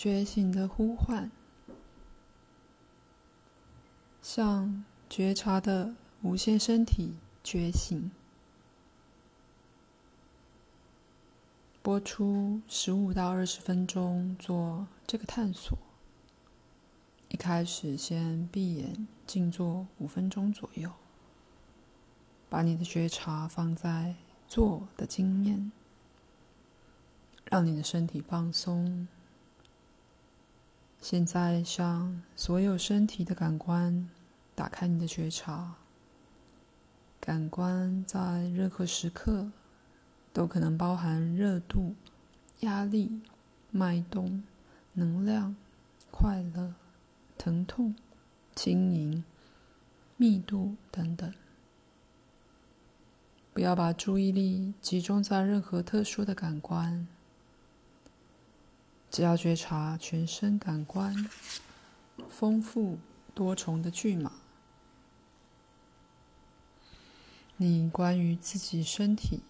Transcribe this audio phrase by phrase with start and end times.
[0.00, 1.30] 觉醒的呼唤，
[4.22, 8.10] 向觉察的无限身体觉醒。
[11.82, 15.76] 播出十五到二十分钟做这个探索。
[17.28, 20.90] 一开始先闭眼静坐五分钟左右，
[22.48, 24.14] 把你的觉察放在
[24.48, 25.70] 坐的经验，
[27.44, 29.06] 让你的身体放松。
[31.10, 34.08] 现在向所有身体的感官
[34.54, 35.74] 打开你的觉察，
[37.20, 39.50] 感官在任何时刻
[40.32, 41.96] 都可能包含热度、
[42.60, 43.20] 压力、
[43.72, 44.44] 脉动、
[44.92, 45.56] 能量、
[46.12, 46.74] 快乐、
[47.36, 47.96] 疼痛、
[48.54, 49.24] 轻盈、
[50.16, 51.34] 密度等等。
[53.52, 57.08] 不要把注意力集中在任何特殊的感官。
[59.20, 61.14] 只要觉察全身感官
[62.30, 62.98] 丰富
[63.34, 64.32] 多重的巨码，
[67.58, 69.42] 你关于自己身体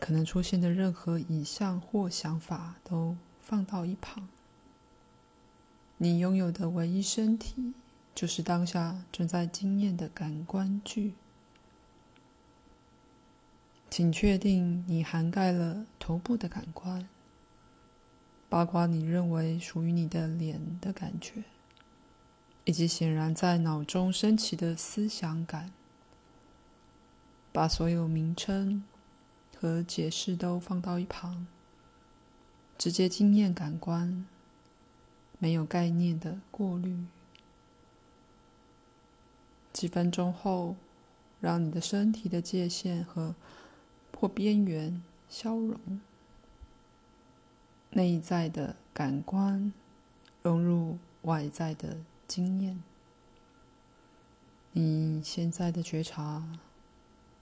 [0.00, 4.26] 可能出现的任何影像或想法都放到一旁。
[5.98, 7.74] 你拥有的唯一身体，
[8.14, 11.12] 就是当下正在经验的感官剧。
[13.90, 17.06] 请确定你涵盖了头部的感官。
[18.56, 21.44] 包括你认为属于你的脸的感觉，
[22.64, 25.70] 以及显然在脑中升起的思想感，
[27.52, 28.82] 把所有名称
[29.60, 31.46] 和解释都放到一旁，
[32.78, 34.24] 直接经验感官，
[35.38, 37.04] 没有概念的过滤。
[39.70, 40.76] 几分钟后，
[41.42, 43.34] 让你的身体的界限和
[44.18, 46.00] 或边缘消融。
[47.96, 49.72] 内在的感官
[50.42, 51.96] 融入外在的
[52.28, 52.82] 经验。
[54.72, 56.46] 你现在的觉察，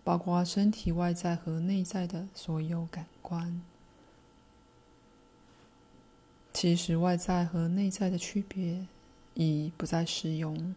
[0.04, 3.60] 包括身体外在和内在的所有感官。
[6.52, 8.86] 其实外在和内在的区别
[9.34, 10.72] 已不再适用，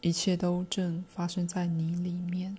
[0.00, 2.56] 一切都正发生在你里面。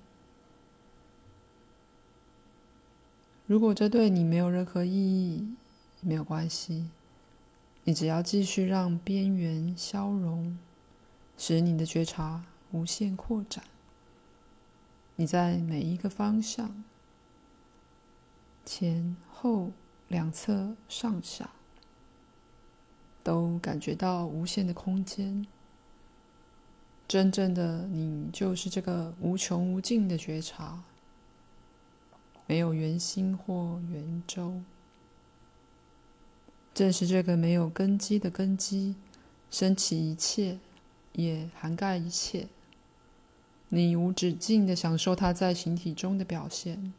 [3.48, 5.56] 如果这对你没有任何意义，
[6.08, 6.90] 没有关系，
[7.84, 10.58] 你只要继续让边缘消融，
[11.38, 13.62] 使你的觉察无限扩展。
[15.18, 16.82] 你在每一个方向，
[18.64, 19.74] 前后
[20.08, 21.50] 两侧上下，
[23.22, 25.46] 都感觉到无限的空间。
[27.06, 30.84] 真正的你就是这个无穷无尽的觉察，
[32.46, 34.62] 没有圆心或圆周。
[36.78, 38.94] 正是这个没有根基的根基，
[39.50, 40.60] 升起一切，
[41.14, 42.50] 也涵盖一切。
[43.70, 46.94] 你无止境的享受它在形体中的表现，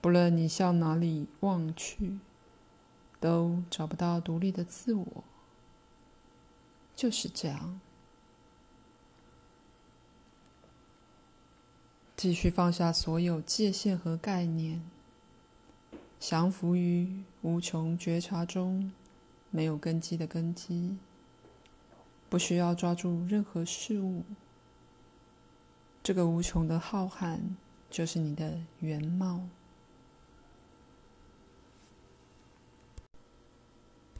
[0.00, 2.16] 不论你向哪里望去，
[3.20, 5.06] 都找不到独立的自我。
[6.94, 7.78] 就是这样，
[12.16, 14.82] 继续放下所有界限和概念。
[16.28, 18.90] 降服于无穷觉察中，
[19.52, 20.96] 没有根基的根基，
[22.28, 24.24] 不需要抓住任何事物。
[26.02, 27.38] 这个无穷的浩瀚，
[27.88, 29.46] 就是你的原貌。